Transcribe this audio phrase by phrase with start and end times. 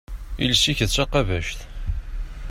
[0.43, 1.59] Iles-ik d taqabact.